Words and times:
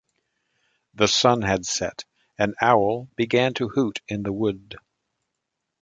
The 0.95 1.07
sun 1.07 1.43
had 1.43 1.63
set; 1.63 2.05
an 2.39 2.55
owl 2.59 3.07
began 3.15 3.53
to 3.53 3.67
hoot 3.67 4.01
in 4.07 4.23
the 4.23 4.33
wood. 4.33 4.77